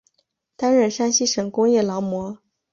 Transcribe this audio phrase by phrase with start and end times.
[0.55, 2.39] 担任山西省工业劳模。